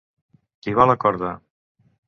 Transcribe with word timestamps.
Tibar 0.67 0.89
la 0.93 0.97
corda. 1.05 1.37